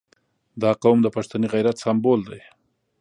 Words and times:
•دا 0.61 0.71
قوم 0.83 0.97
د 1.03 1.07
پښتني 1.15 1.47
غیرت 1.53 1.77
سمبول 1.83 2.21
دی. 2.29 2.41